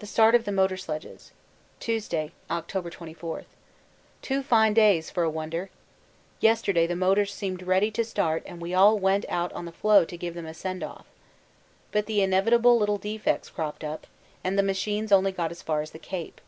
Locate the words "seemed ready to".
7.32-8.04